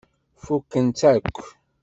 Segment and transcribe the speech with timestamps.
[0.43, 1.35] Fukkent-tt akk.